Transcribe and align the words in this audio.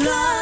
Love. 0.00 0.39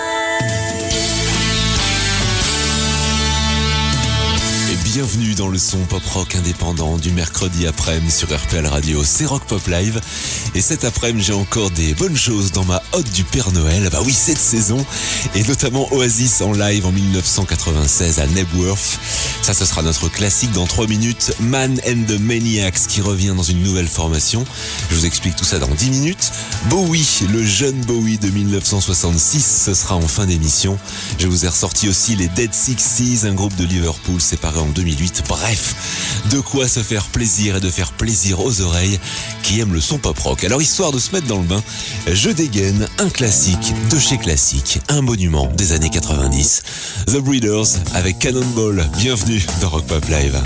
Bienvenue 4.98 5.36
dans 5.36 5.46
le 5.46 5.58
son 5.58 5.78
pop 5.84 6.04
rock 6.06 6.34
indépendant 6.34 6.98
du 6.98 7.12
mercredi 7.12 7.68
après-midi 7.68 8.10
sur 8.10 8.36
RPL 8.36 8.66
Radio, 8.66 9.04
c'est 9.04 9.26
Rock 9.26 9.44
Pop 9.44 9.64
Live. 9.68 10.00
Et 10.56 10.60
cet 10.60 10.82
après-midi, 10.82 11.26
j'ai 11.26 11.34
encore 11.34 11.70
des 11.70 11.94
bonnes 11.94 12.16
choses 12.16 12.50
dans 12.50 12.64
ma 12.64 12.82
hotte 12.90 13.08
du 13.12 13.22
Père 13.22 13.52
Noël. 13.52 13.88
Bah 13.92 14.00
oui, 14.04 14.12
cette 14.12 14.40
saison, 14.40 14.84
et 15.36 15.44
notamment 15.44 15.86
Oasis 15.94 16.40
en 16.40 16.52
live 16.52 16.84
en 16.84 16.90
1996 16.90 18.18
à 18.18 18.26
Nebworth. 18.26 18.98
Ça, 19.42 19.54
ce 19.54 19.64
sera 19.64 19.82
notre 19.82 20.08
classique 20.08 20.50
dans 20.50 20.66
3 20.66 20.88
minutes. 20.88 21.32
Man 21.38 21.80
and 21.86 22.02
the 22.08 22.18
Maniacs 22.18 22.88
qui 22.88 23.00
revient 23.00 23.34
dans 23.36 23.44
une 23.44 23.62
nouvelle 23.62 23.86
formation. 23.86 24.44
Je 24.90 24.96
vous 24.96 25.06
explique 25.06 25.36
tout 25.36 25.44
ça 25.44 25.60
dans 25.60 25.72
10 25.72 25.90
minutes. 25.90 26.32
Bowie, 26.70 27.20
le 27.30 27.44
jeune 27.44 27.80
Bowie 27.82 28.18
de 28.18 28.30
1966, 28.30 29.62
ce 29.64 29.74
sera 29.74 29.94
en 29.94 30.08
fin 30.08 30.26
d'émission. 30.26 30.76
Je 31.20 31.28
vous 31.28 31.44
ai 31.44 31.48
ressorti 31.48 31.88
aussi 31.88 32.16
les 32.16 32.26
Dead 32.26 32.52
Sixties, 32.52 33.20
un 33.22 33.34
groupe 33.34 33.54
de 33.54 33.64
Liverpool 33.64 34.20
séparé 34.20 34.58
en 34.58 34.66
2008. 34.88 35.24
Bref, 35.28 36.22
de 36.30 36.40
quoi 36.40 36.66
se 36.66 36.80
faire 36.80 37.04
plaisir 37.06 37.56
et 37.56 37.60
de 37.60 37.70
faire 37.70 37.92
plaisir 37.92 38.40
aux 38.40 38.60
oreilles 38.60 38.98
qui 39.42 39.60
aiment 39.60 39.74
le 39.74 39.80
son 39.80 39.98
pop 39.98 40.18
rock. 40.18 40.44
Alors 40.44 40.62
histoire 40.62 40.92
de 40.92 40.98
se 40.98 41.12
mettre 41.12 41.26
dans 41.26 41.40
le 41.40 41.46
bain, 41.46 41.62
je 42.10 42.30
dégaine 42.30 42.88
un 42.98 43.10
classique 43.10 43.74
de 43.90 43.98
chez 43.98 44.18
classique, 44.18 44.80
un 44.88 45.02
monument 45.02 45.46
des 45.56 45.72
années 45.72 45.90
90. 45.90 46.62
The 47.06 47.18
Breeders 47.18 47.76
avec 47.94 48.18
Cannonball. 48.18 48.88
Bienvenue 48.96 49.44
dans 49.60 49.68
Rock 49.68 49.86
Pop 49.86 50.04
Live. 50.08 50.40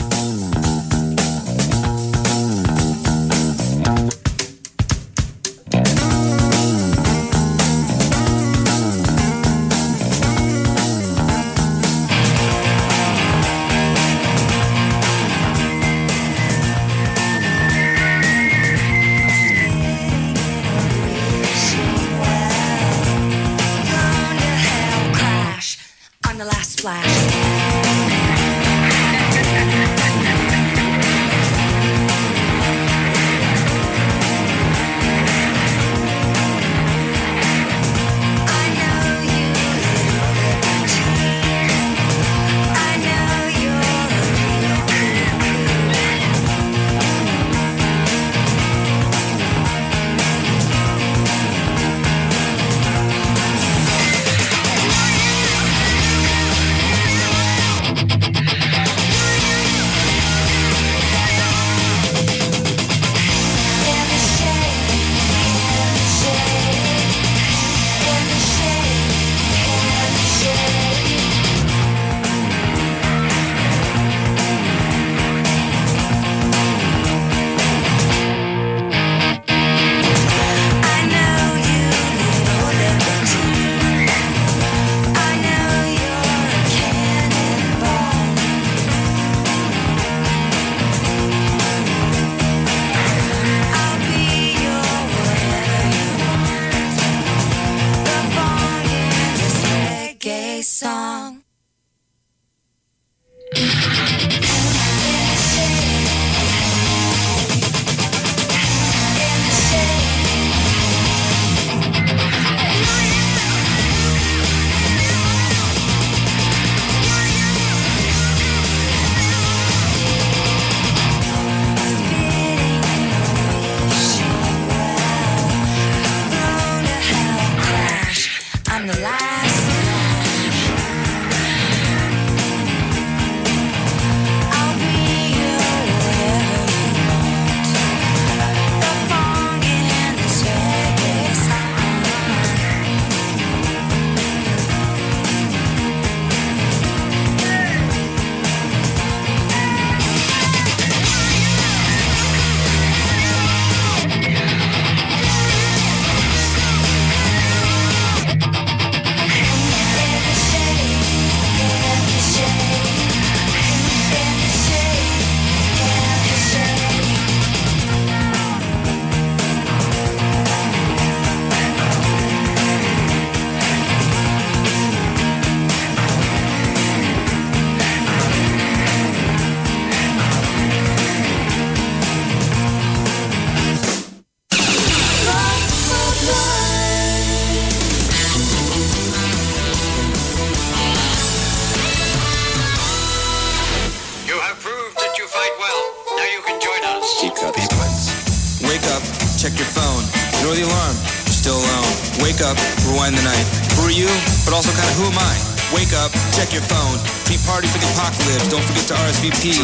RSVP. 208.53 209.57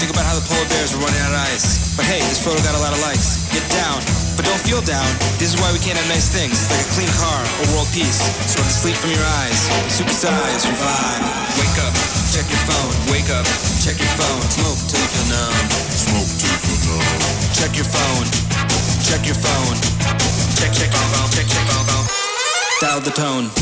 Think 0.00 0.08
about 0.08 0.24
how 0.24 0.32
the 0.32 0.40
polar 0.48 0.64
bears 0.72 0.96
are 0.96 1.02
running 1.04 1.20
out 1.28 1.36
of 1.36 1.44
ice. 1.52 1.92
But 1.92 2.08
hey, 2.08 2.24
this 2.24 2.40
photo 2.40 2.56
got 2.64 2.72
a 2.72 2.80
lot 2.80 2.96
of 2.96 3.00
likes. 3.04 3.44
Get 3.52 3.60
down, 3.68 4.00
but 4.32 4.48
don't 4.48 4.60
feel 4.64 4.80
down. 4.80 5.04
This 5.36 5.52
is 5.52 5.60
why 5.60 5.68
we 5.76 5.80
can't 5.82 6.00
have 6.00 6.08
nice 6.08 6.32
things, 6.32 6.56
like 6.72 6.80
a 6.80 6.88
clean 6.96 7.12
car 7.20 7.40
or 7.60 7.64
world 7.76 7.90
peace. 7.92 8.16
So 8.48 8.64
to 8.64 8.72
sleep 8.72 8.96
from 8.96 9.12
your 9.12 9.20
eyes, 9.44 9.60
supersize 9.92 10.64
your 10.64 10.72
vibe. 10.80 11.24
Wake 11.60 11.76
up, 11.84 11.92
check 12.32 12.48
your 12.48 12.64
phone. 12.64 12.92
Wake 13.12 13.28
up, 13.28 13.44
check 13.84 14.00
your 14.00 14.14
phone. 14.16 14.40
Smoke 14.48 14.80
till 14.88 14.96
you 14.96 15.10
feel 15.12 15.26
numb. 15.36 15.66
Smoke 15.92 16.30
till 16.40 16.48
you 16.48 16.60
feel 16.64 16.80
numb. 16.96 17.20
Check 17.52 17.76
your 17.76 17.88
phone. 17.92 18.24
Check 19.04 19.28
your 19.28 19.36
phone. 19.36 19.76
Check, 20.56 20.72
check, 20.72 20.88
check, 20.88 21.04
check, 21.36 21.44
check, 21.44 21.68
check, 21.68 22.08
Dial 22.80 23.04
the 23.04 23.12
tone. 23.12 23.52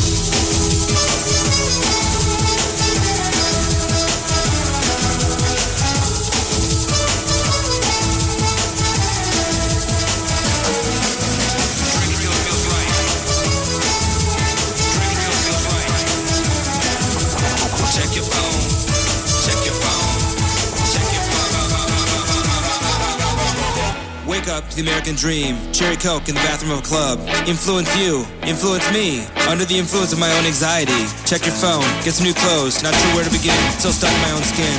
The 24.79 24.87
American 24.87 25.19
dream. 25.19 25.59
Cherry 25.75 25.99
Coke 25.99 26.31
in 26.31 26.39
the 26.39 26.45
bathroom 26.47 26.71
of 26.71 26.79
a 26.79 26.87
club. 26.87 27.19
Influence 27.51 27.91
you, 27.99 28.23
influence 28.47 28.87
me. 28.95 29.27
Under 29.51 29.67
the 29.67 29.75
influence 29.75 30.15
of 30.15 30.23
my 30.23 30.31
own 30.39 30.47
anxiety. 30.47 31.03
Check 31.27 31.43
your 31.43 31.59
phone, 31.59 31.83
get 32.07 32.15
some 32.15 32.31
new 32.31 32.37
clothes. 32.37 32.79
Not 32.79 32.95
sure 32.95 33.11
where 33.19 33.27
to 33.27 33.35
begin, 33.35 33.59
still 33.75 33.91
stuck 33.91 34.15
in 34.15 34.23
my 34.23 34.33
own 34.39 34.45
skin. 34.47 34.79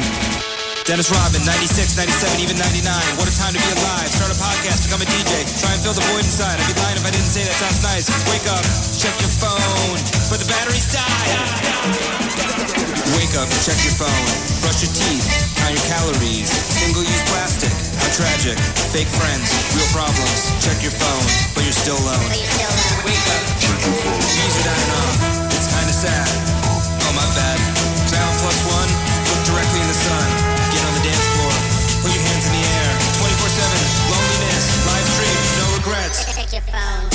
Dennis 0.88 1.12
Rodman, 1.12 1.44
96, 1.44 2.00
97, 2.00 2.40
even 2.40 2.56
99. 2.56 2.88
What 3.20 3.28
a 3.28 3.36
time 3.36 3.52
to 3.52 3.60
be 3.60 3.72
alive. 3.76 4.08
Start 4.08 4.32
a 4.32 4.40
podcast, 4.40 4.88
become 4.88 5.04
a 5.04 5.10
DJ. 5.10 5.44
Try 5.60 5.76
and 5.76 5.82
fill 5.84 5.94
the 5.94 6.06
void 6.16 6.24
inside. 6.24 6.56
I'd 6.56 6.70
be 6.72 6.80
lying 6.80 6.96
if 6.96 7.04
I 7.04 7.12
didn't 7.12 7.28
say 7.28 7.44
that 7.44 7.60
sounds 7.60 7.84
nice. 7.84 8.08
Wake 8.32 8.48
up, 8.48 8.64
check 8.96 9.14
your 9.20 9.34
phone, 9.36 10.00
but 10.32 10.40
the 10.40 10.48
batteries 10.48 10.88
die. 10.96 11.28
Wake 13.20 13.36
up, 13.36 13.52
check 13.68 13.78
your 13.84 14.00
phone. 14.00 14.28
Brush 14.64 14.80
your 14.80 14.94
teeth, 14.96 15.28
count 15.60 15.76
your 15.76 15.86
calories. 15.92 16.48
Single-use 16.48 17.24
plastic, 17.28 17.74
how 17.74 17.89
tragic. 18.14 18.58
Fake 18.90 19.10
friends, 19.10 19.50
real 19.76 19.90
problems. 19.94 20.50
Check 20.64 20.82
your 20.82 20.94
phone, 20.94 21.26
but 21.54 21.64
you're 21.64 21.76
still 21.76 21.98
alone. 21.98 22.30
Wake 23.06 23.28
up, 23.30 23.44
bees 23.60 24.56
are 24.60 24.66
dying 24.66 24.92
off. 24.98 25.18
It's 25.54 25.68
kinda 25.70 25.94
sad. 25.94 26.28
Oh, 26.66 27.14
my 27.14 27.28
bad. 27.36 27.60
Sound 28.10 28.34
plus 28.42 28.60
one, 28.66 28.90
look 29.30 29.42
directly 29.46 29.80
in 29.82 29.88
the 29.88 30.00
sun. 30.00 30.28
Get 30.74 30.82
on 30.86 30.94
the 30.98 31.04
dance 31.06 31.28
floor, 31.38 31.54
put 32.02 32.12
your 32.14 32.24
hands 32.24 32.46
in 32.46 32.54
the 32.54 32.64
air. 32.66 32.90
24-7, 33.22 33.82
loneliness, 34.10 34.66
live 34.86 35.08
stream, 35.14 35.40
no 35.60 35.66
regrets. 35.78 36.18
Check 36.36 36.54
your 36.54 36.66
phone. 36.74 37.09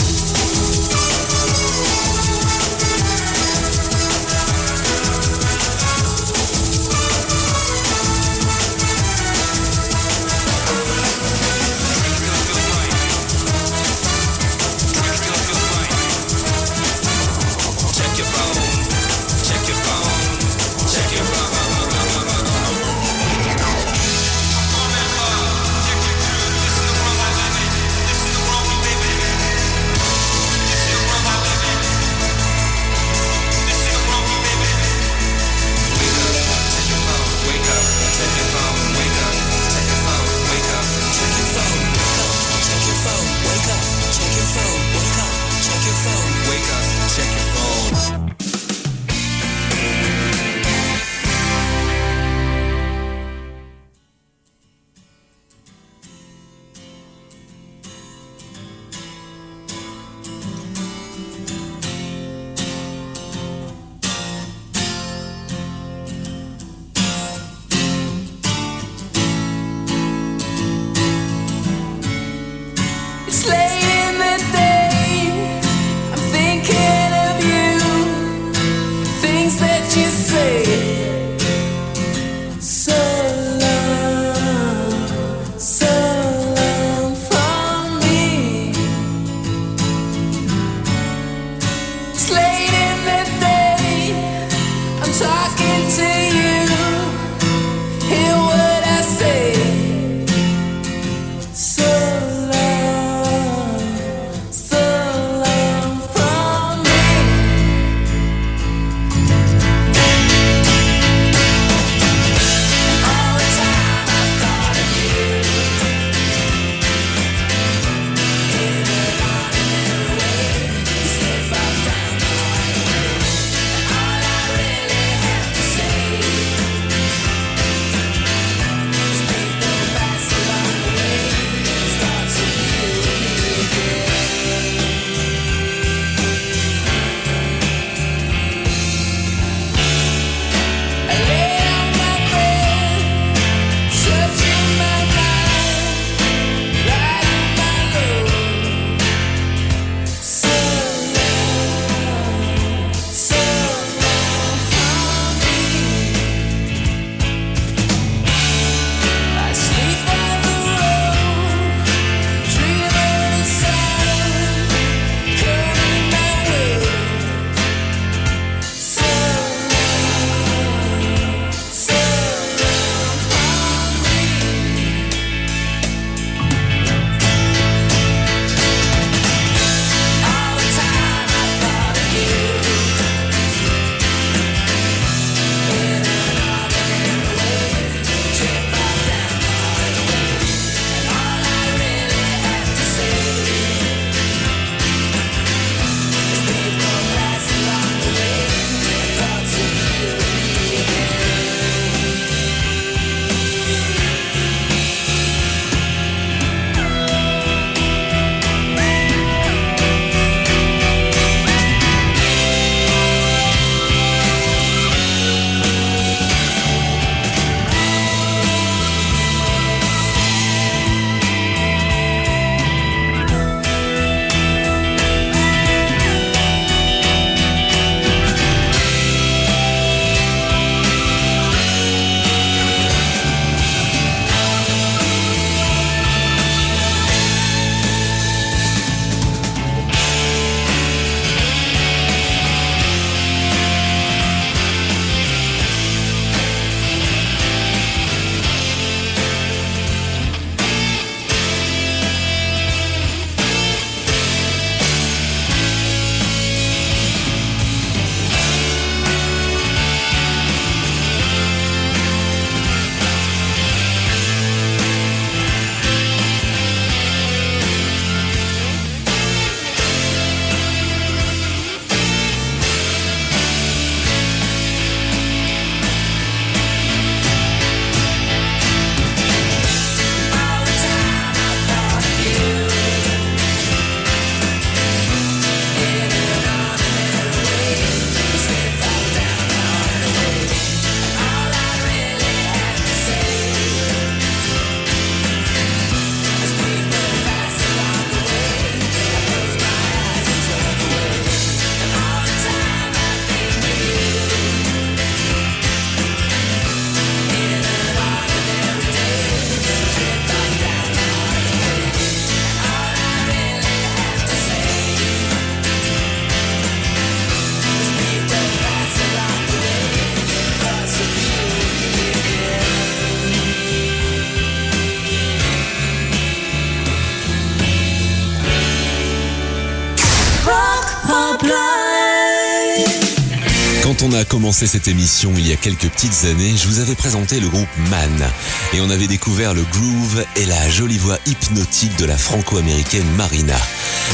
A 334.15 334.25
commencé 334.25 334.67
cette 334.67 334.87
émission 334.87 335.33
il 335.37 335.49
y 335.49 335.53
a 335.53 335.57
quelques 335.57 335.89
petites 335.89 336.25
années, 336.25 336.55
je 336.57 336.69
vous 336.69 336.79
avais 336.79 336.95
présenté 336.95 337.41
le 337.41 337.49
groupe 337.49 337.69
Man 337.91 338.31
et 338.73 338.81
on 338.81 338.91
avait 338.91 339.09
découvert 339.09 339.55
le 339.55 339.63
groove 339.63 340.25
et 340.37 340.47
la 340.47 340.71
jolie 340.71 340.99
voix 340.99 341.19
hypnotique 341.27 341.97
de 341.99 342.05
la 342.05 342.17
franco-américaine 342.17 343.07
Marina. 343.17 343.57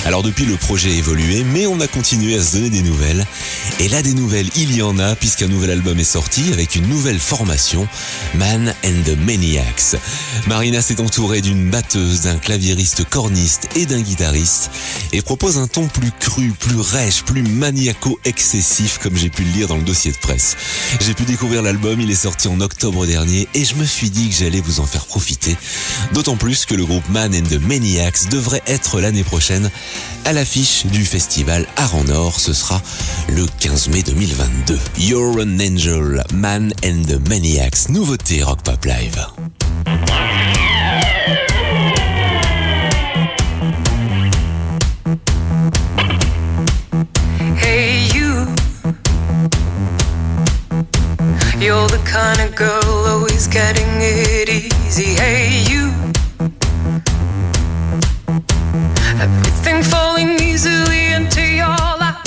Alors 0.07 0.23
depuis 0.23 0.47
le 0.47 0.57
projet 0.57 0.91
a 0.91 0.95
évolué, 0.95 1.45
mais 1.45 1.67
on 1.67 1.81
a 1.81 1.87
continué 1.87 2.37
à 2.37 2.43
se 2.43 2.57
donner 2.57 2.71
des 2.71 2.83
nouvelles. 2.83 3.27
Et 3.79 3.89
là 3.89 4.01
des 4.03 4.15
nouvelles, 4.15 4.49
il 4.57 4.75
y 4.75 4.81
en 4.81 4.99
a 4.99 5.15
puisqu'un 5.17 5.49
nouvel 5.49 5.71
album 5.71 5.99
est 5.99 6.05
sorti 6.05 6.51
avec 6.53 6.77
une 6.77 6.87
nouvelle 6.87 7.19
formation, 7.19 7.87
Man 8.35 8.75
and 8.85 9.03
the 9.05 9.19
Maniacs. 9.19 9.97
Marina 10.47 10.81
s'est 10.81 11.01
entourée 11.01 11.43
d'une 11.43 11.69
batteuse, 11.69 12.23
d'un 12.23 12.39
claviériste 12.39 13.05
corniste 13.05 13.69
et 13.77 13.85
d'un 13.85 14.01
guitariste 14.01 14.71
et 15.13 15.21
propose 15.21 15.59
un 15.59 15.67
ton 15.67 15.89
plus 15.89 16.13
cru, 16.19 16.53
plus 16.59 16.81
rêche, 16.81 17.23
plus 17.25 17.43
maniaco-excessif 17.43 18.99
comme 18.99 19.17
j'ai 19.17 19.29
pu 19.29 19.45
le 19.45 19.51
lire 19.51 19.69
dans 19.69 19.77
le 19.77 19.83
J'ai 19.93 21.15
pu 21.15 21.25
découvrir 21.25 21.63
l'album, 21.63 22.01
il 22.01 22.11
est 22.11 22.15
sorti 22.15 22.49
en 22.49 22.61
octobre 22.61 23.07
dernier 23.07 23.49
et 23.55 23.65
je 23.65 23.75
me 23.75 23.85
suis 23.85 24.11
dit 24.11 24.29
que 24.29 24.35
j'allais 24.37 24.61
vous 24.61 24.81
en 24.81 24.87
faire 24.87 25.05
profiter. 25.05 25.57
D'autant 26.13 26.37
plus 26.37 26.65
que 26.65 26.75
le 26.75 26.85
groupe 26.85 27.09
Man 27.09 27.35
and 27.35 27.49
the 27.49 27.61
Maniacs 27.61 28.29
devrait 28.31 28.63
être 28.67 29.01
l'année 29.01 29.25
prochaine 29.25 29.71
à 30.25 30.33
l'affiche 30.33 30.87
du 30.87 31.05
festival 31.05 31.67
Art 31.77 31.97
en 31.97 32.09
Or. 32.09 32.39
Ce 32.39 32.53
sera 32.53 32.81
le 33.29 33.47
15 33.59 33.89
mai 33.89 34.03
2022. 34.03 34.79
You're 34.99 35.41
an 35.41 35.59
Angel, 35.61 36.23
Man 36.33 36.73
and 36.85 37.03
the 37.07 37.29
Maniacs, 37.29 37.89
nouveauté 37.89 38.43
Rock 38.43 38.63
Pop 38.63 38.85
Live. 38.85 39.27
You're 51.61 51.89
the 51.89 52.01
kind 52.07 52.41
of 52.41 52.57
girl 52.57 53.05
always 53.07 53.47
getting 53.47 53.87
it 54.01 54.49
easy. 54.49 55.13
Hey, 55.15 55.63
you. 55.69 55.93
Everything 59.21 59.83
falling 59.83 60.41
easily 60.41 61.13
into 61.13 61.43
your 61.43 61.77
lap. 62.01 62.27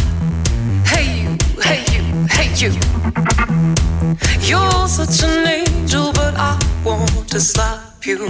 Hey, 0.85 1.23
you. 1.23 1.37
Hey, 1.59 1.83
you. 1.91 2.27
Hey, 2.27 2.53
you. 2.61 2.73
You're 4.39 4.87
such 4.87 5.23
an 5.23 5.47
angel, 5.47 6.13
but 6.13 6.35
I 6.37 6.55
want 6.85 7.27
to 7.29 7.39
slap 7.39 8.05
you. 8.05 8.29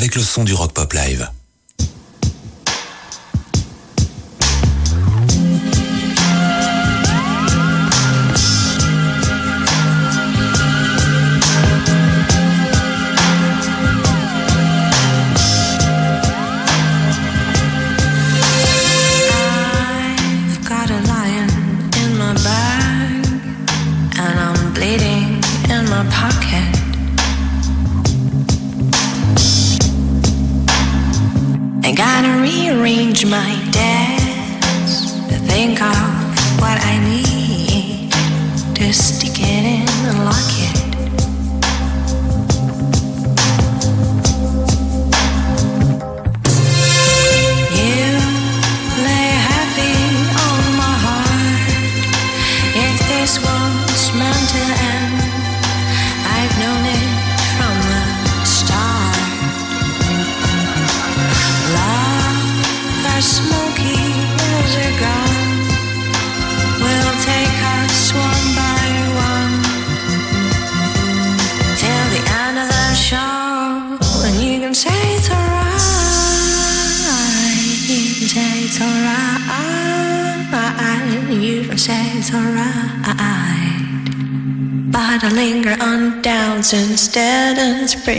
avec 0.00 0.14
le 0.14 0.22
son 0.22 0.44
du 0.44 0.54
Rock 0.54 0.72
Pop 0.72 0.94
Live. 0.94 1.28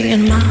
in 0.06 0.28
my 0.28 0.51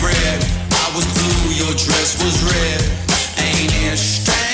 bread. 0.00 0.38
I 0.72 0.86
was 0.94 1.06
blue, 1.16 1.54
your 1.54 1.74
dress 1.74 2.22
was 2.22 2.36
red. 2.42 2.80
Ain't 3.38 3.72
it 3.92 3.96
strange? 3.96 4.45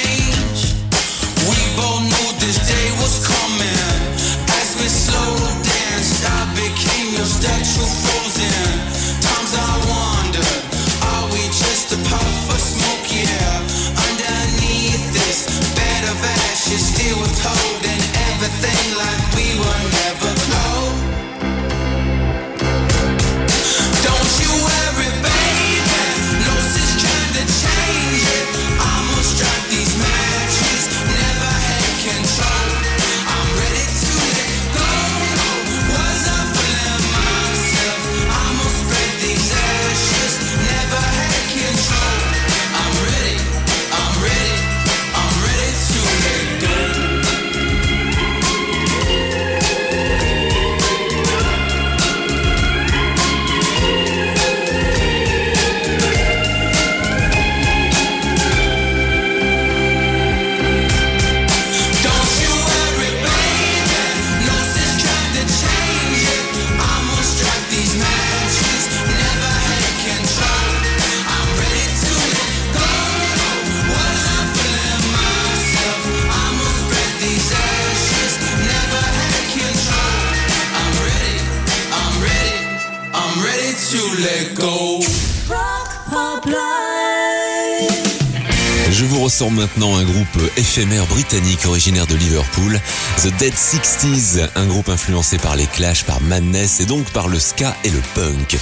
maintenant 89.50 89.96
un 89.96 90.04
groupe 90.04 90.50
éphémère 90.56 91.06
britannique 91.06 91.66
originaire 91.66 92.06
de 92.06 92.14
Liverpool, 92.14 92.80
The 93.22 93.28
Dead 93.38 93.54
Sixties, 93.56 94.40
un 94.54 94.66
groupe 94.66 94.88
influencé 94.88 95.38
par 95.38 95.56
les 95.56 95.66
Clash, 95.66 96.04
par 96.04 96.20
Madness 96.20 96.80
et 96.80 96.84
donc 96.84 97.04
par 97.10 97.28
le 97.28 97.38
ska 97.38 97.76
et 97.84 97.90
le 97.90 98.00
punk. 98.14 98.58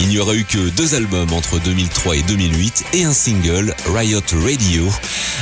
Il 0.00 0.08
n'y 0.08 0.18
aura 0.18 0.34
eu 0.34 0.44
que 0.44 0.70
deux 0.70 0.94
albums 0.94 1.32
entre 1.32 1.58
2003 1.58 2.16
et 2.16 2.22
2008 2.22 2.84
et 2.94 3.04
un 3.04 3.12
single, 3.12 3.74
Riot 3.86 4.20
Radio, 4.44 4.88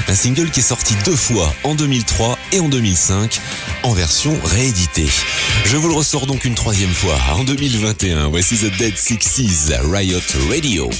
un 0.09 0.15
single 0.15 0.51
qui 0.51 0.61
est 0.61 0.65
sorti 0.65 0.95
deux 1.05 1.17
fois 1.17 1.55
en 1.63 1.75
2003 1.75 2.39
et 2.53 2.61
en 2.61 2.69
2005 2.69 3.41
en 3.83 3.93
version 3.93 4.37
rééditée. 4.45 5.09
Je 5.67 5.77
vous 5.77 5.89
le 5.89 5.95
ressors 5.95 6.27
donc 6.27 6.45
une 6.45 6.55
troisième 6.55 6.93
fois 6.93 7.19
en 7.33 7.45
2021. 7.45 8.29
Voici 8.29 8.57
The 8.57 8.77
Dead 8.77 8.97
Sixties, 8.97 9.73
Riot 9.85 10.21
Radio. 10.51 10.91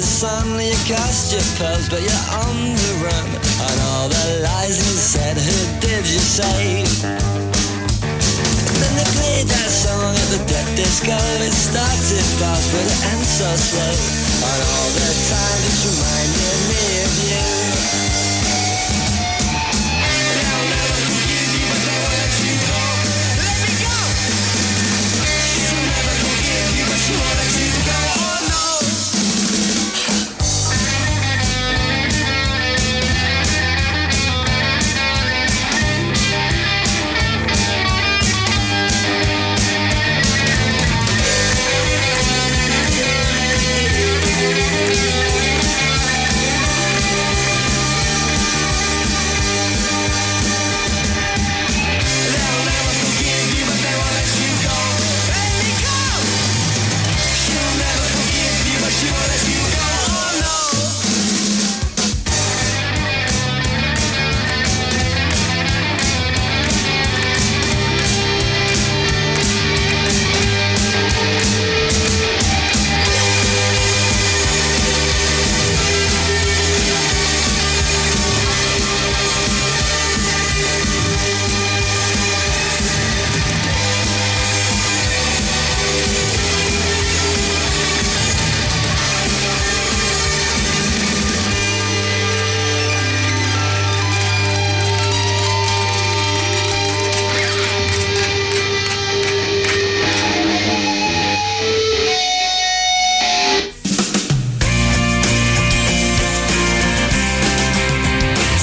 the 0.00 0.06
sun, 0.06 0.48
you 0.56 0.72
cast 0.88 1.30
your 1.30 1.44
pearls, 1.60 1.90
but 1.90 2.00
you're 2.00 2.26
on 2.32 2.56
the 2.72 2.92
run. 3.04 3.28
And 3.36 3.76
all 3.92 4.08
the 4.08 4.40
lies 4.48 4.80
you 4.80 4.96
said, 4.96 5.36
who 5.36 5.58
did 5.80 6.08
you 6.08 6.22
say? 6.24 6.88
Then 8.80 8.92
they 8.96 9.08
played 9.12 9.44
that 9.44 9.68
song 9.68 10.16
at 10.16 10.28
the 10.32 10.40
death 10.48 10.72
disco. 10.74 11.20
It 11.44 11.52
started 11.52 12.26
fast, 12.40 12.72
but 12.72 12.80
it 12.80 13.00
ends 13.12 13.28
so 13.28 13.50
slow. 13.60 13.92
And 14.48 14.60
all 14.72 14.90
the 14.96 15.10
time, 15.28 15.60
just 15.68 15.84
reminded 15.84 16.60
me 16.72 16.82
of 17.04 17.12
you. 17.28 17.59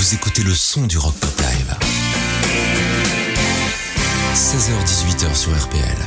Vous 0.08 0.15
écoutez 0.15 0.43
le 0.43 0.54
son 0.54 0.88
du 0.88 0.98
rock 0.98 1.15
pop 1.15 1.38
live. 1.38 1.76
16h18h 4.34 5.36
sur 5.36 5.52
RPL. 5.52 5.98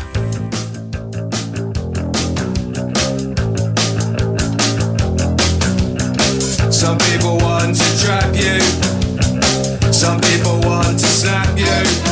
Some 6.71 6.97
people 6.97 7.37
want 7.45 7.75
to 7.75 7.85
trap 8.03 8.35
you. 8.35 8.59
Some 9.93 10.19
people 10.23 10.61
want 10.67 10.99
to 10.99 11.07
snap 11.07 11.59
you. 11.59 12.10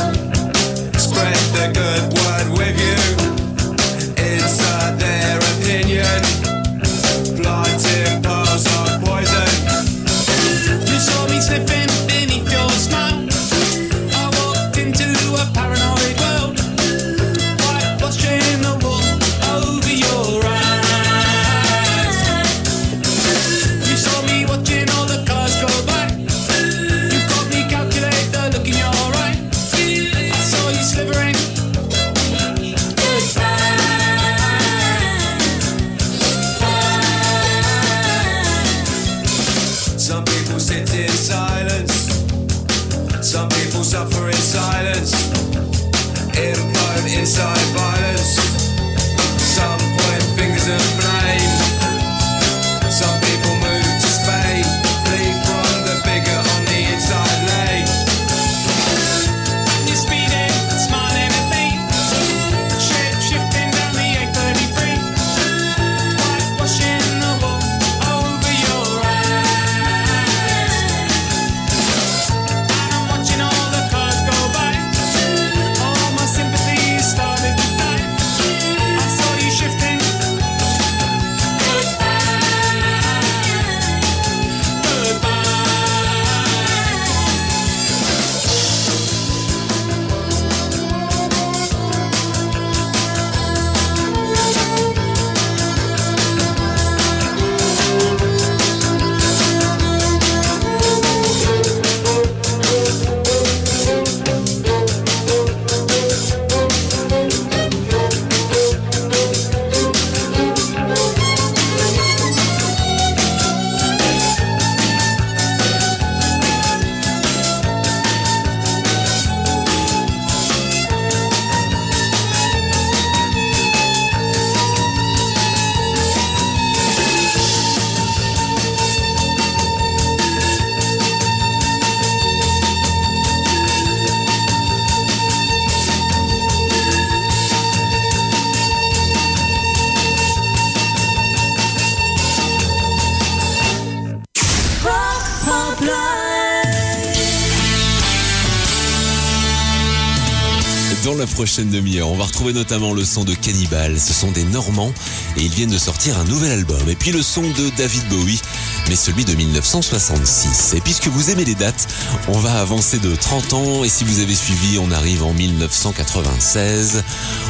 Prochaine 151.39 151.69
demi-heure. 151.69 152.09
On 152.09 152.17
va 152.17 152.25
retrouver 152.25 152.51
notamment 152.51 152.91
le 152.91 153.05
son 153.05 153.23
de 153.23 153.33
Cannibal. 153.33 153.97
Ce 153.97 154.11
sont 154.11 154.29
des 154.29 154.43
Normands 154.43 154.91
et 155.37 155.43
ils 155.43 155.49
viennent 155.49 155.69
de 155.69 155.77
sortir 155.77 156.19
un 156.19 156.25
nouvel 156.25 156.51
album. 156.51 156.89
Et 156.89 156.95
puis 156.95 157.11
le 157.11 157.21
son 157.21 157.43
de 157.43 157.69
David 157.77 158.05
Bowie, 158.09 158.41
mais 158.89 158.97
celui 158.97 159.23
de 159.23 159.33
1966. 159.33 160.73
Et 160.75 160.81
puisque 160.81 161.07
vous 161.07 161.29
aimez 161.29 161.45
les 161.45 161.55
dates, 161.55 161.87
on 162.27 162.37
va 162.39 162.59
avancer 162.59 162.99
de 162.99 163.15
30 163.15 163.53
ans. 163.53 163.83
Et 163.85 163.87
si 163.87 164.03
vous 164.03 164.19
avez 164.19 164.35
suivi, 164.35 164.79
on 164.79 164.91
arrive 164.91 165.23
en 165.23 165.31
1996. 165.31 167.03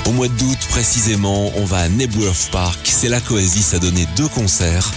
Au 0.06 0.12
mois 0.12 0.28
d'août 0.28 0.60
précisément, 0.69 1.52
on 1.56 1.65
va 1.65 1.78
à 1.78 1.89
Nebworth 1.89 2.49
Park. 2.52 2.78
C'est 2.84 3.10
là 3.10 3.19
qu'Oasis 3.19 3.73
a 3.73 3.80
donné 3.80 4.08
deux 4.15 4.28
concerts 4.28 4.91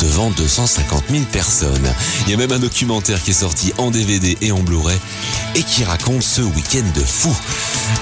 devant 0.00 0.30
250 0.30 1.04
000 1.10 1.24
personnes. 1.32 1.94
Il 2.26 2.30
y 2.30 2.34
a 2.34 2.36
même 2.36 2.52
un 2.52 2.58
documentaire 2.58 3.22
qui 3.22 3.30
est 3.30 3.34
sorti 3.34 3.72
en 3.78 3.90
DVD 3.90 4.36
et 4.40 4.52
en 4.52 4.60
Blu-ray 4.60 4.98
et 5.54 5.62
qui 5.62 5.84
raconte 5.84 6.22
ce 6.22 6.42
week-end 6.42 6.86
de 6.94 7.04
fou. 7.04 7.36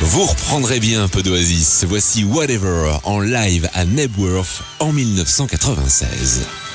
Vous 0.01 0.25
reprendrez 0.25 0.81
bien 0.81 1.03
un 1.03 1.09
peu 1.09 1.23
d'Oasis. 1.23 1.85
Voici 1.89 2.25
Whatever 2.25 2.99
en 3.05 3.21
live 3.21 3.69
à 3.75 3.85
Nebworth 3.85 4.63
en 4.81 4.93
1996. 4.93 6.68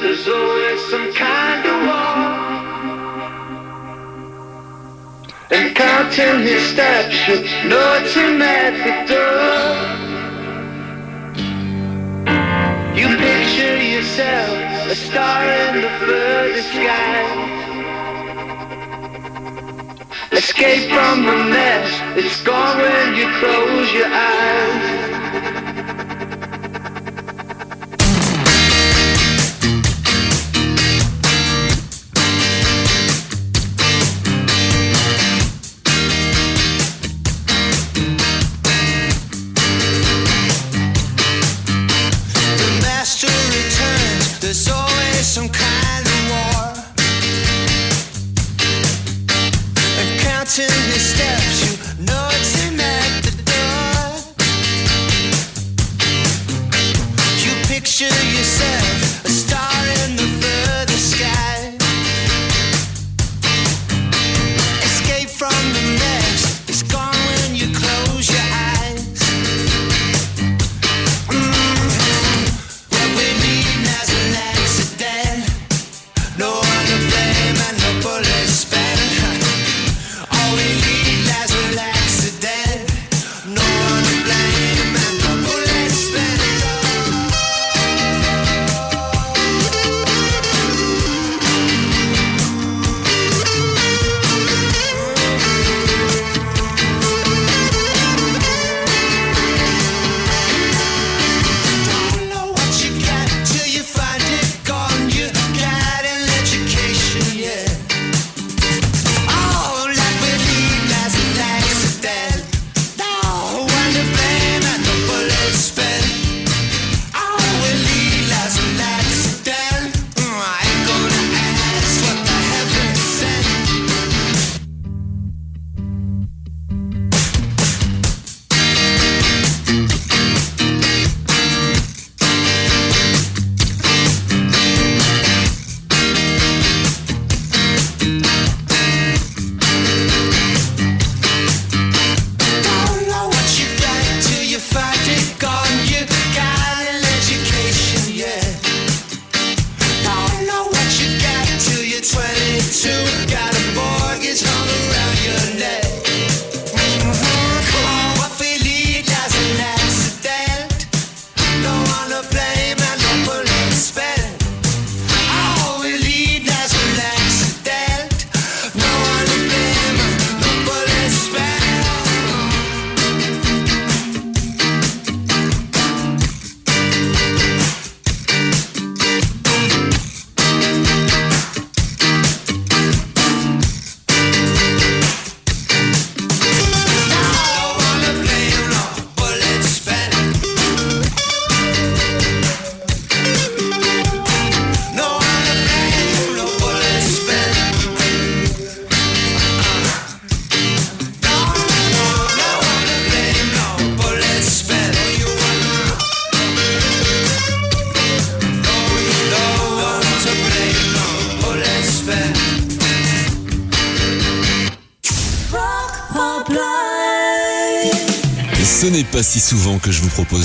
There's 0.00 0.26
always 0.28 0.80
some 0.90 1.12
kind 1.14 1.66
of 1.66 1.76
war. 1.86 2.44
And 5.50 5.76
counting 5.76 6.40
his 6.40 6.62
steps, 6.72 7.28
you 7.28 7.36
know 7.68 7.98
it's 8.00 8.14
him 8.14 8.42
at 8.42 8.74
the 8.84 8.92
door. 9.12 10.04
You 12.98 13.08
picture 13.16 13.78
yourself, 13.94 14.90
a 14.90 14.94
star 14.94 15.44
in 15.44 15.82
the 15.82 15.90
furthest 16.00 16.68
sky. 16.70 17.54
Escape 20.32 20.90
from 20.90 21.24
the 21.26 21.36
mess, 21.54 21.90
it's 22.16 22.42
gone 22.42 22.78
when 22.78 23.14
you 23.14 23.26
close 23.38 23.92
your 23.92 24.06
eyes. 24.06 25.03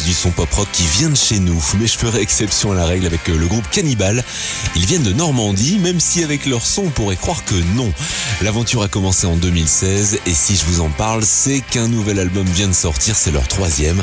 Du 0.10 0.16
son 0.16 0.32
pop 0.32 0.52
rock 0.54 0.68
qui 0.74 0.88
vient 0.88 1.12
de 1.12 1.16
chez 1.16 1.38
nous, 1.38 1.64
mais 1.80 1.86
je 1.86 1.96
ferai 1.96 2.20
exception 2.20 2.72
à 2.72 2.76
la 2.76 2.86
règle 2.86 3.06
avec 3.06 3.30
euh, 3.30 3.38
le 3.38 3.46
groupe 3.46 3.70
Cannibal. 3.70 4.24
Ils 4.76 4.88
viennent 4.88 5.04
de 5.04 5.14
Normandie, 5.14 5.78
même 5.78 6.00
si 6.00 6.24
avec 6.24 6.48
leur 6.48 6.66
son 6.66 6.86
on 6.86 6.90
pourrait 6.90 7.16
croire 7.16 7.46
que 7.46 7.54
non. 7.76 7.94
L'aventure 8.42 8.82
a 8.82 8.88
commencé 8.88 9.28
en 9.28 9.36
2016 9.36 10.22
et 10.26 10.34
si 10.34 10.56
je 10.56 10.66
vous 10.66 10.82
en 10.82 10.90
parle, 10.90 11.24
c'est 11.24 11.62
qu'un 11.62 11.88
nouvel 11.88 12.18
album 12.18 12.48
vient 12.48 12.68
de 12.68 12.74
sortir, 12.74 13.16
c'est 13.16 13.30
leur 13.30 13.48
troisième. 13.48 14.02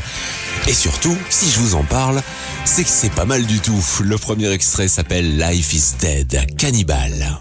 Et 0.69 0.75
surtout, 0.75 1.17
si 1.29 1.51
je 1.51 1.59
vous 1.59 1.75
en 1.75 1.83
parle, 1.83 2.23
c'est 2.65 2.85
que 2.85 2.91
c'est 2.91 3.13
pas 3.13 3.25
mal 3.25 3.45
du 3.45 3.59
tout. 3.59 3.85
Le 4.01 4.17
premier 4.17 4.53
extrait 4.53 4.87
s'appelle 4.87 5.37
Life 5.37 5.73
is 5.73 5.95
Dead, 5.99 6.57
Cannibal. 6.57 7.41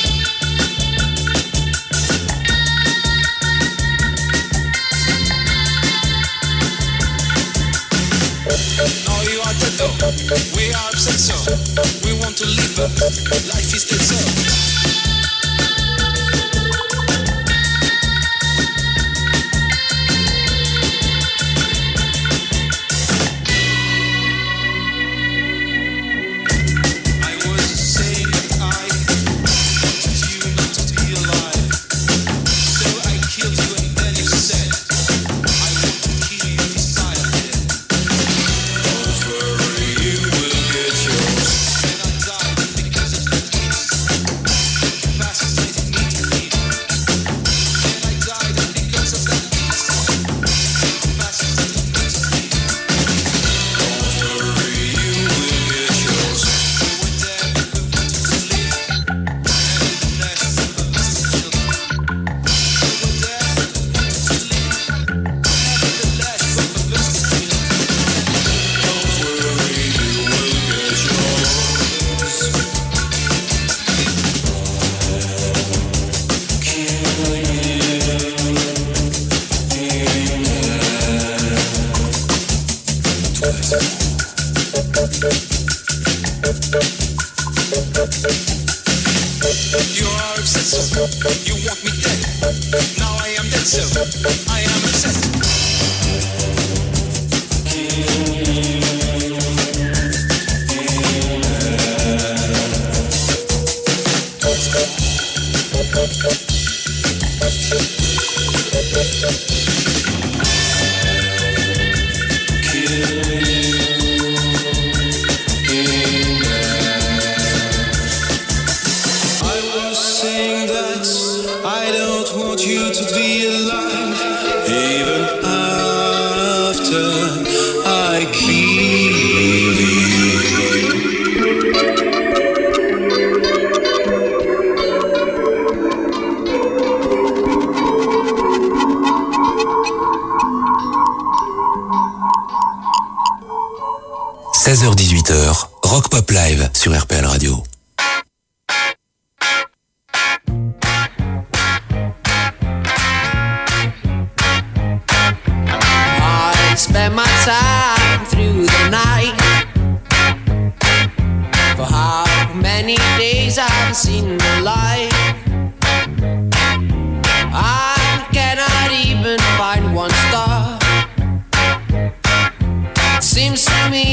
We 9.81 10.69
are 10.73 10.89
obsessed, 10.93 11.41
so 11.41 11.57
we 12.05 12.13
want 12.21 12.37
to 12.37 12.45
live, 12.45 12.77
life 13.49 13.73
is 13.73 13.83
dead, 13.89 15.00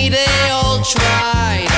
they 0.06 0.50
all 0.52 0.80
tried. 0.84 1.77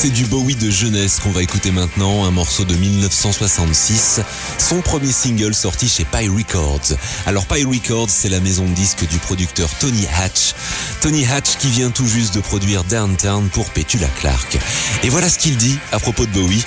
C'est 0.00 0.10
du 0.10 0.26
Bowie 0.26 0.54
de 0.54 0.70
jeunesse 0.70 1.18
qu'on 1.18 1.32
va 1.32 1.42
écouter 1.42 1.72
maintenant, 1.72 2.24
un 2.24 2.30
morceau 2.30 2.64
de 2.64 2.72
1966, 2.72 4.20
son 4.56 4.80
premier 4.80 5.10
single 5.10 5.56
sorti 5.56 5.88
chez 5.88 6.04
Pye 6.04 6.28
Records. 6.28 6.96
Alors 7.26 7.46
Pye 7.46 7.64
Records, 7.64 8.08
c'est 8.08 8.28
la 8.28 8.38
maison 8.38 8.64
de 8.64 8.74
disques 8.74 9.08
du 9.08 9.18
producteur 9.18 9.68
Tony 9.80 10.06
Hatch. 10.16 10.54
Tony 11.00 11.26
Hatch 11.26 11.56
qui 11.58 11.66
vient 11.70 11.90
tout 11.90 12.06
juste 12.06 12.32
de 12.32 12.38
produire 12.38 12.84
Downtown 12.84 13.48
pour 13.48 13.70
Petula 13.70 14.06
Clark. 14.20 14.60
Et 15.02 15.08
voilà 15.08 15.28
ce 15.28 15.36
qu'il 15.36 15.56
dit 15.56 15.76
à 15.90 15.98
propos 15.98 16.26
de 16.26 16.30
Bowie. 16.30 16.64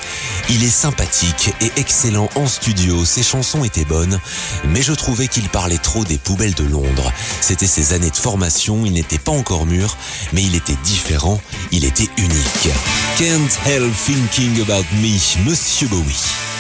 Il 0.50 0.62
est 0.66 0.70
sympathique 0.70 1.54
et 1.62 1.72
excellent 1.78 2.30
en 2.36 2.48
studio, 2.48 3.06
ses 3.06 3.24
chansons 3.24 3.64
étaient 3.64 3.86
bonnes, 3.86 4.20
mais 4.68 4.82
je 4.82 4.92
trouvais 4.92 5.30
qu'il 5.30 5.48
parlait 5.48 5.78
trop 5.78 6.04
des 6.04 6.18
poubelles 6.18 6.56
de 6.56 6.66
Londres. 6.66 7.14
C'était 7.40 7.68
ses 7.68 7.94
années 7.94 8.10
de 8.10 8.18
formation, 8.18 8.86
il 8.86 8.92
n'était 8.92 9.20
pas 9.20 9.32
encore 9.32 9.66
mûr, 9.66 9.96
mais 10.34 10.44
il 10.44 10.54
était 10.54 10.76
différent, 10.84 11.40
il 11.72 11.86
était 11.86 12.10
unique. 12.18 12.70
can't 13.22 13.54
help 13.54 13.94
thinking 13.94 14.64
about 14.64 14.92
me, 14.94 15.20
Monsieur 15.46 15.88
Bowie. 15.90 16.51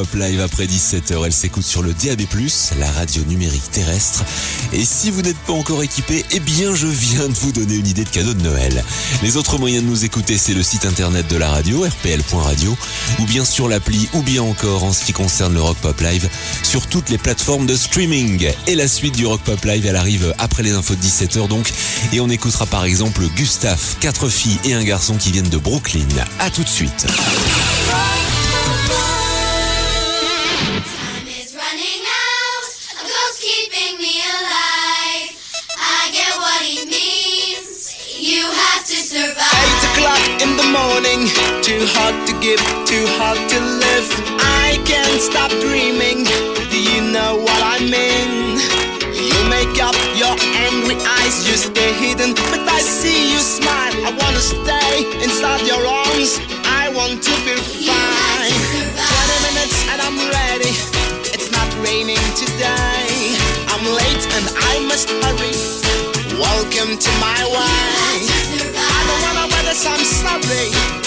Pop 0.00 0.14
Live 0.14 0.40
après 0.40 0.64
17h, 0.64 1.26
elle 1.26 1.32
s'écoute 1.32 1.62
sur 1.62 1.82
le 1.82 1.92
DAB+, 1.92 2.22
la 2.78 2.90
radio 2.90 3.22
numérique 3.24 3.70
terrestre. 3.70 4.24
Et 4.72 4.82
si 4.82 5.10
vous 5.10 5.20
n'êtes 5.20 5.36
pas 5.36 5.52
encore 5.52 5.82
équipé, 5.82 6.24
eh 6.30 6.40
bien 6.40 6.74
je 6.74 6.86
viens 6.86 7.28
de 7.28 7.34
vous 7.34 7.52
donner 7.52 7.74
une 7.74 7.86
idée 7.86 8.04
de 8.04 8.08
cadeau 8.08 8.32
de 8.32 8.40
Noël. 8.40 8.82
Les 9.22 9.36
autres 9.36 9.58
moyens 9.58 9.84
de 9.84 9.90
nous 9.90 10.06
écouter, 10.06 10.38
c'est 10.38 10.54
le 10.54 10.62
site 10.62 10.86
internet 10.86 11.28
de 11.28 11.36
la 11.36 11.50
radio, 11.50 11.84
rpl.radio, 11.84 12.78
ou 13.18 13.24
bien 13.26 13.44
sur 13.44 13.68
l'appli, 13.68 14.08
ou 14.14 14.22
bien 14.22 14.42
encore 14.42 14.84
en 14.84 14.94
ce 14.94 15.04
qui 15.04 15.12
concerne 15.12 15.52
le 15.52 15.60
Rock 15.60 15.76
Pop 15.82 16.00
Live, 16.00 16.30
sur 16.62 16.86
toutes 16.86 17.10
les 17.10 17.18
plateformes 17.18 17.66
de 17.66 17.76
streaming. 17.76 18.48
Et 18.68 18.76
la 18.76 18.88
suite 18.88 19.16
du 19.16 19.26
Rock 19.26 19.42
Pop 19.42 19.62
Live, 19.66 19.84
elle 19.84 19.96
arrive 19.96 20.34
après 20.38 20.62
les 20.62 20.72
infos 20.72 20.94
de 20.94 21.02
17h 21.02 21.46
donc, 21.46 21.70
et 22.14 22.20
on 22.20 22.30
écoutera 22.30 22.64
par 22.64 22.86
exemple 22.86 23.28
Gustave, 23.36 23.96
quatre 24.00 24.30
filles 24.30 24.58
et 24.64 24.72
un 24.72 24.82
garçon 24.82 25.16
qui 25.16 25.30
viennent 25.30 25.50
de 25.50 25.58
Brooklyn. 25.58 26.08
À 26.38 26.48
tout 26.48 26.64
de 26.64 26.70
suite. 26.70 27.06
Hard 41.96 42.14
to 42.26 42.32
give, 42.40 42.60
too 42.86 43.06
hard 43.18 43.38
to 43.38 43.58
live. 43.58 44.08
I 44.38 44.78
can't 44.86 45.20
stop 45.20 45.50
dreaming. 45.62 46.24
Do 46.70 46.78
you 46.78 47.00
know 47.10 47.42
what 47.42 47.60
I 47.62 47.78
mean? 47.82 48.58
You 49.14 49.38
make 49.50 49.76
up 49.82 49.96
your 50.14 50.34
angry 50.66 50.96
eyes, 51.20 51.46
you 51.48 51.56
stay 51.56 51.92
hidden, 51.98 52.34
but 52.34 52.62
I 52.68 52.80
see 52.80 53.32
you 53.32 53.38
smile. 53.38 53.94
I 54.06 54.10
wanna 54.20 54.42
stay 54.42 55.06
inside 55.24 55.66
your 55.66 55.82
arms. 55.82 56.38
I 56.64 56.90
want 56.94 57.22
to 57.22 57.32
feel 57.44 57.62
fine. 57.86 58.54
Twenty 58.94 59.38
minutes 59.46 59.78
and 59.90 59.98
I'm 60.02 60.18
ready. 60.30 60.74
It's 61.34 61.50
not 61.50 61.68
raining 61.82 62.22
today. 62.38 63.36
I'm 63.72 63.84
late 63.84 64.24
and 64.36 64.46
I 64.72 64.74
must 64.86 65.08
hurry. 65.10 65.54
Welcome 66.38 66.98
to 66.98 67.10
my 67.18 67.40
way. 67.54 68.26
I 68.78 69.00
don't 69.08 69.22
wanna 69.26 69.46
weather, 69.52 69.74
so 69.74 69.90
I'm 69.90 70.04
sorry. 70.04 70.99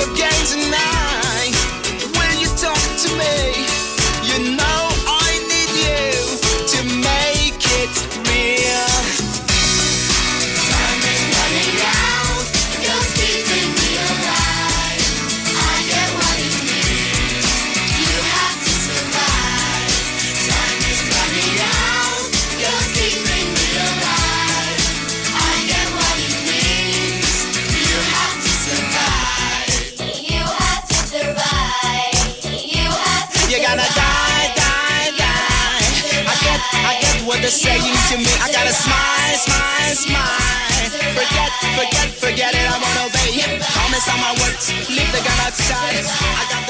up 0.00 0.16
games 0.16 0.52
and 0.52 0.70
now 0.72 0.93
smile, 38.84 39.36
smile, 39.46 39.94
smile. 39.96 40.90
Forget, 41.16 41.50
forget, 41.78 42.08
forget 42.24 42.52
it. 42.52 42.66
I'm 42.68 42.82
on 42.82 42.96
obey. 43.08 43.40
Promise 43.60 44.06
on 44.12 44.18
my 44.20 44.32
words. 44.42 44.64
Leave 44.88 45.10
the 45.12 45.22
gun 45.24 45.38
outside. 45.46 46.04
I 46.04 46.44
got 46.52 46.63